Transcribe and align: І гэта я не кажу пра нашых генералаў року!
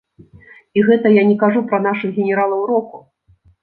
І 0.79 0.85
гэта 0.87 1.13
я 1.21 1.27
не 1.33 1.37
кажу 1.45 1.63
пра 1.69 1.79
нашых 1.87 2.09
генералаў 2.19 2.61
року! 2.75 2.97